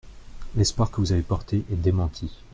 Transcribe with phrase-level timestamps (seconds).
[0.55, 2.31] L’espoir que vous avez porté est démenti.